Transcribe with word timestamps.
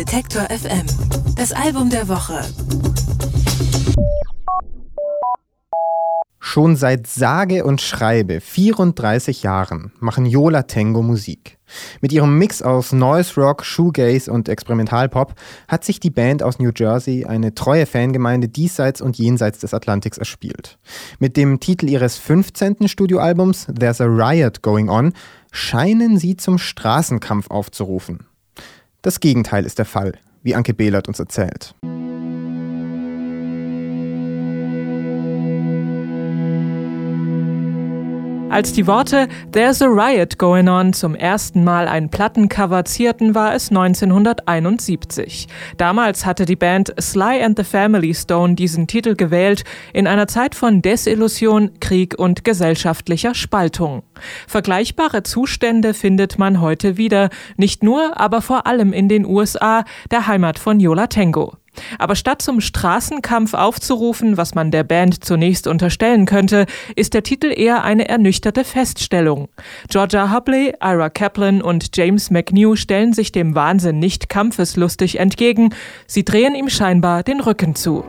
Detektor 0.00 0.44
FM. 0.44 0.86
Das 1.36 1.52
Album 1.52 1.90
der 1.90 2.08
Woche. 2.08 2.40
Schon 6.38 6.74
seit 6.74 7.06
sage 7.06 7.64
und 7.64 7.82
schreibe 7.82 8.40
34 8.40 9.42
Jahren 9.42 9.92
machen 10.00 10.24
Yola 10.24 10.62
Tango 10.62 11.02
Musik. 11.02 11.58
Mit 12.00 12.14
ihrem 12.14 12.38
Mix 12.38 12.62
aus 12.62 12.92
Noise 12.92 13.38
Rock, 13.38 13.62
Shoegaze 13.62 14.32
und 14.32 14.48
Experimentalpop 14.48 15.34
hat 15.68 15.84
sich 15.84 16.00
die 16.00 16.08
Band 16.08 16.42
aus 16.42 16.58
New 16.58 16.70
Jersey 16.74 17.26
eine 17.26 17.54
treue 17.54 17.84
Fangemeinde 17.84 18.48
diesseits 18.48 19.02
und 19.02 19.18
jenseits 19.18 19.58
des 19.58 19.74
Atlantiks 19.74 20.16
erspielt. 20.16 20.78
Mit 21.18 21.36
dem 21.36 21.60
Titel 21.60 21.90
ihres 21.90 22.16
15. 22.16 22.88
Studioalbums 22.88 23.66
There's 23.78 24.00
a 24.00 24.06
Riot 24.06 24.62
Going 24.62 24.88
On 24.88 25.12
scheinen 25.52 26.16
sie 26.16 26.38
zum 26.38 26.56
Straßenkampf 26.56 27.50
aufzurufen. 27.50 28.29
Das 29.02 29.20
Gegenteil 29.20 29.64
ist 29.64 29.78
der 29.78 29.86
Fall, 29.86 30.12
wie 30.42 30.54
Anke 30.54 30.74
Behlert 30.74 31.08
uns 31.08 31.18
erzählt. 31.18 31.74
Als 38.50 38.72
die 38.72 38.88
Worte 38.88 39.28
There's 39.52 39.80
a 39.80 39.86
Riot 39.86 40.36
Going 40.36 40.68
On 40.68 40.92
zum 40.92 41.14
ersten 41.14 41.62
Mal 41.62 41.86
ein 41.86 42.10
Plattencover 42.10 42.84
zierten, 42.84 43.36
war 43.36 43.54
es 43.54 43.70
1971. 43.70 45.46
Damals 45.76 46.26
hatte 46.26 46.46
die 46.46 46.56
Band 46.56 46.92
Sly 47.00 47.44
and 47.44 47.56
the 47.56 47.62
Family 47.62 48.12
Stone 48.12 48.56
diesen 48.56 48.88
Titel 48.88 49.14
gewählt, 49.14 49.62
in 49.92 50.08
einer 50.08 50.26
Zeit 50.26 50.56
von 50.56 50.82
Desillusion, 50.82 51.78
Krieg 51.78 52.18
und 52.18 52.44
gesellschaftlicher 52.44 53.36
Spaltung. 53.36 54.02
Vergleichbare 54.48 55.22
Zustände 55.22 55.94
findet 55.94 56.36
man 56.36 56.60
heute 56.60 56.96
wieder, 56.96 57.30
nicht 57.56 57.84
nur, 57.84 58.18
aber 58.18 58.42
vor 58.42 58.66
allem 58.66 58.92
in 58.92 59.08
den 59.08 59.26
USA, 59.26 59.84
der 60.10 60.26
Heimat 60.26 60.58
von 60.58 60.80
Yola 60.80 61.06
Tango. 61.06 61.59
Aber 61.98 62.16
statt 62.16 62.42
zum 62.42 62.60
Straßenkampf 62.60 63.54
aufzurufen, 63.54 64.36
was 64.36 64.54
man 64.54 64.70
der 64.70 64.84
Band 64.84 65.24
zunächst 65.24 65.66
unterstellen 65.66 66.26
könnte, 66.26 66.66
ist 66.96 67.14
der 67.14 67.22
Titel 67.22 67.52
eher 67.54 67.84
eine 67.84 68.08
ernüchterte 68.08 68.64
Feststellung. 68.64 69.48
Georgia 69.88 70.34
Hubley, 70.34 70.74
Ira 70.82 71.10
Kaplan 71.10 71.62
und 71.62 71.96
James 71.96 72.30
McNew 72.30 72.76
stellen 72.76 73.12
sich 73.12 73.32
dem 73.32 73.54
Wahnsinn 73.54 73.98
nicht 73.98 74.28
kampfeslustig 74.28 75.18
entgegen, 75.18 75.74
sie 76.06 76.24
drehen 76.24 76.54
ihm 76.54 76.68
scheinbar 76.68 77.22
den 77.22 77.40
Rücken 77.40 77.74
zu. 77.74 78.04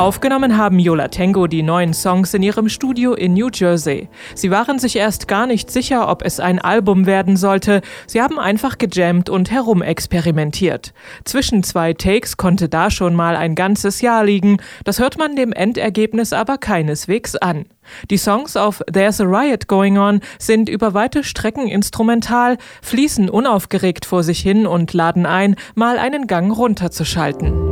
Aufgenommen 0.00 0.56
haben 0.56 0.78
Yola 0.78 1.08
Tango 1.08 1.46
die 1.46 1.62
neuen 1.62 1.92
Songs 1.92 2.32
in 2.32 2.42
ihrem 2.42 2.70
Studio 2.70 3.12
in 3.12 3.34
New 3.34 3.50
Jersey. 3.52 4.08
Sie 4.34 4.50
waren 4.50 4.78
sich 4.78 4.96
erst 4.96 5.28
gar 5.28 5.46
nicht 5.46 5.70
sicher, 5.70 6.08
ob 6.08 6.24
es 6.24 6.40
ein 6.40 6.58
Album 6.58 7.04
werden 7.04 7.36
sollte. 7.36 7.82
Sie 8.06 8.22
haben 8.22 8.38
einfach 8.38 8.78
gejammt 8.78 9.28
und 9.28 9.50
herumexperimentiert. 9.50 10.94
Zwischen 11.26 11.62
zwei 11.62 11.92
Takes 11.92 12.38
konnte 12.38 12.70
da 12.70 12.90
schon 12.90 13.14
mal 13.14 13.36
ein 13.36 13.54
ganzes 13.54 14.00
Jahr 14.00 14.24
liegen. 14.24 14.56
Das 14.84 15.00
hört 15.00 15.18
man 15.18 15.36
dem 15.36 15.52
Endergebnis 15.52 16.32
aber 16.32 16.56
keineswegs 16.56 17.36
an. 17.36 17.66
Die 18.10 18.16
Songs 18.16 18.56
auf 18.56 18.80
There's 18.90 19.20
a 19.20 19.24
Riot 19.24 19.68
Going 19.68 19.98
On 19.98 20.20
sind 20.38 20.70
über 20.70 20.94
weite 20.94 21.22
Strecken 21.24 21.68
instrumental, 21.68 22.56
fließen 22.80 23.28
unaufgeregt 23.28 24.06
vor 24.06 24.22
sich 24.22 24.40
hin 24.40 24.66
und 24.66 24.94
laden 24.94 25.26
ein, 25.26 25.56
mal 25.74 25.98
einen 25.98 26.26
Gang 26.26 26.56
runterzuschalten. 26.56 27.70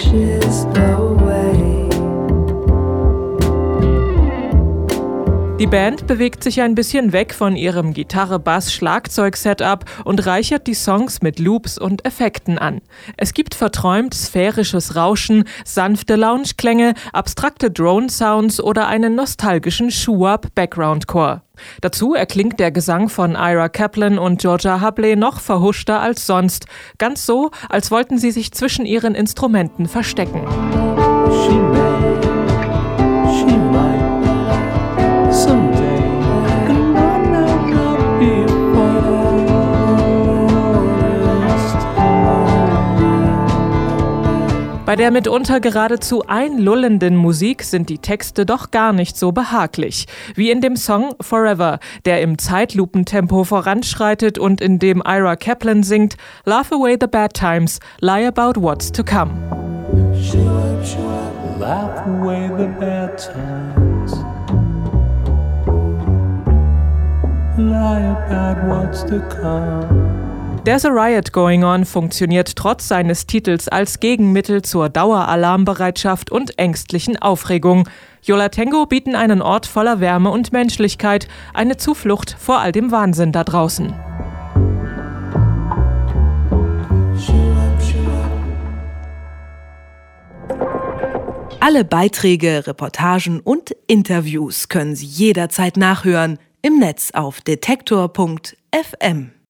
ashes, 0.00 0.64
though. 0.72 1.19
Die 5.60 5.66
Band 5.66 6.06
bewegt 6.06 6.42
sich 6.42 6.62
ein 6.62 6.74
bisschen 6.74 7.12
weg 7.12 7.34
von 7.34 7.54
ihrem 7.54 7.92
Gitarre-Bass-Schlagzeug-Setup 7.92 9.84
und 10.06 10.24
reichert 10.24 10.66
die 10.66 10.72
Songs 10.72 11.20
mit 11.20 11.38
Loops 11.38 11.76
und 11.76 12.06
Effekten 12.06 12.56
an. 12.56 12.80
Es 13.18 13.34
gibt 13.34 13.54
verträumt 13.54 14.14
sphärisches 14.14 14.96
Rauschen, 14.96 15.44
sanfte 15.66 16.16
Lounge-Klänge, 16.16 16.94
abstrakte 17.12 17.70
Drone-Sounds 17.70 18.62
oder 18.62 18.88
einen 18.88 19.14
nostalgischen 19.14 19.90
Shoe-Up-Background-Core. 19.90 21.42
Dazu 21.82 22.14
erklingt 22.14 22.58
der 22.58 22.70
Gesang 22.70 23.10
von 23.10 23.32
Ira 23.32 23.68
Kaplan 23.68 24.18
und 24.18 24.40
Georgia 24.40 24.80
Hubley 24.80 25.14
noch 25.14 25.40
verhuschter 25.40 26.00
als 26.00 26.24
sonst, 26.24 26.64
ganz 26.96 27.26
so, 27.26 27.50
als 27.68 27.90
wollten 27.90 28.16
sie 28.16 28.30
sich 28.30 28.52
zwischen 28.52 28.86
ihren 28.86 29.14
Instrumenten 29.14 29.88
verstecken. 29.88 30.46
Bei 44.90 44.96
der 44.96 45.12
mitunter 45.12 45.60
geradezu 45.60 46.24
einlullenden 46.26 47.14
Musik 47.14 47.62
sind 47.62 47.90
die 47.90 47.98
Texte 47.98 48.44
doch 48.44 48.72
gar 48.72 48.92
nicht 48.92 49.16
so 49.16 49.30
behaglich, 49.30 50.06
wie 50.34 50.50
in 50.50 50.60
dem 50.60 50.74
Song 50.74 51.14
Forever, 51.20 51.78
der 52.06 52.22
im 52.22 52.38
Zeitlupentempo 52.38 53.44
voranschreitet 53.44 54.36
und 54.36 54.60
in 54.60 54.80
dem 54.80 55.00
Ira 55.06 55.36
Kaplan 55.36 55.84
singt 55.84 56.16
Laugh 56.44 56.72
away 56.72 56.96
the 57.00 57.06
bad 57.06 57.32
times, 57.34 57.78
lie 58.00 58.26
about 58.26 58.60
what's 58.60 58.90
to 58.90 59.04
come. 59.04 59.30
Lie 67.56 68.02
about 68.10 68.66
what's 68.66 69.04
to 69.04 69.20
come. 69.40 70.19
There's 70.62 70.84
a 70.84 70.90
Riot 70.90 71.32
Going 71.32 71.64
On 71.64 71.86
funktioniert 71.86 72.54
trotz 72.54 72.86
seines 72.86 73.26
Titels 73.26 73.66
als 73.68 73.98
Gegenmittel 73.98 74.60
zur 74.60 74.90
Daueralarmbereitschaft 74.90 76.30
und 76.30 76.58
ängstlichen 76.58 77.16
Aufregung. 77.16 77.88
Yola 78.22 78.50
Tango 78.50 78.84
bieten 78.84 79.14
einen 79.14 79.40
Ort 79.40 79.66
voller 79.66 80.00
Wärme 80.00 80.30
und 80.30 80.52
Menschlichkeit, 80.52 81.28
eine 81.54 81.78
Zuflucht 81.78 82.36
vor 82.38 82.58
all 82.58 82.72
dem 82.72 82.90
Wahnsinn 82.90 83.32
da 83.32 83.42
draußen. 83.42 83.94
Alle 91.60 91.84
Beiträge, 91.84 92.66
Reportagen 92.66 93.40
und 93.40 93.74
Interviews 93.86 94.68
können 94.68 94.94
Sie 94.94 95.06
jederzeit 95.06 95.78
nachhören 95.78 96.38
im 96.60 96.78
Netz 96.78 97.12
auf 97.12 97.40
detektor.fm. 97.40 99.30